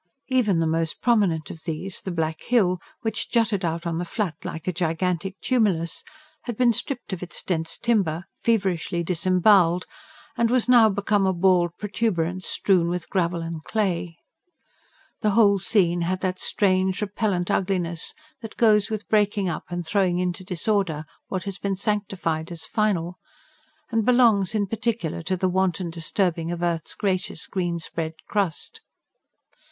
[0.29, 4.33] Even the most prominent of these, the Black Hill, which jutted out on the Flat
[4.43, 6.03] like a gigantic tumulus,
[6.45, 9.85] had been stripped of its dense timber, feverishly disembowelled,
[10.35, 14.17] and was now become a bald protuberance strewn with gravel and clay.
[15.19, 20.17] The whole scene had that strange, repellent ugliness that goes with breaking up and throwing
[20.17, 23.19] into disorder what has been sanctified as final,
[23.91, 28.81] and belongs, in particular, to the wanton disturbing of earth's gracious, green spread crust.